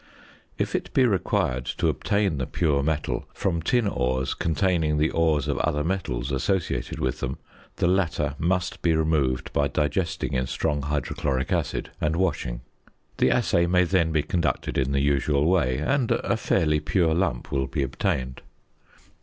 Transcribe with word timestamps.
If 0.57 0.73
it 0.73 0.91
be 0.95 1.05
required 1.05 1.63
to 1.77 1.87
obtain 1.87 2.39
the 2.39 2.47
pure 2.47 2.81
metal 2.81 3.27
from 3.35 3.61
tin 3.61 3.87
ores 3.87 4.33
containing 4.33 4.97
the 4.97 5.11
ores 5.11 5.47
of 5.47 5.59
other 5.59 5.83
metals 5.83 6.31
associated 6.31 6.97
with 6.99 7.19
them, 7.19 7.37
the 7.75 7.85
latter 7.85 8.33
must 8.39 8.81
be 8.81 8.95
removed 8.95 9.53
by 9.53 9.67
digesting 9.67 10.33
in 10.33 10.47
strong 10.47 10.81
hydrochloric 10.81 11.51
acid, 11.51 11.91
and 12.01 12.15
washing. 12.15 12.61
The 13.19 13.29
assay 13.29 13.67
may 13.67 13.83
then 13.83 14.11
be 14.11 14.23
conducted 14.23 14.75
in 14.75 14.91
the 14.91 15.01
usual 15.01 15.45
way, 15.45 15.77
and 15.77 16.09
a 16.09 16.35
fairly 16.35 16.79
pure 16.79 17.13
lump 17.13 17.51
will 17.51 17.67
be 17.67 17.83
obtained. 17.83 18.41